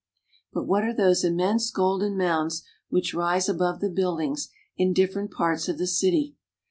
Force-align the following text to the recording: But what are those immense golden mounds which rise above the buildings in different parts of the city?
But 0.51 0.63
what 0.63 0.83
are 0.83 0.95
those 0.95 1.23
immense 1.23 1.69
golden 1.69 2.17
mounds 2.17 2.63
which 2.89 3.13
rise 3.13 3.47
above 3.47 3.81
the 3.81 3.89
buildings 3.91 4.49
in 4.75 4.93
different 4.93 5.29
parts 5.29 5.67
of 5.69 5.77
the 5.77 5.85
city? 5.85 6.33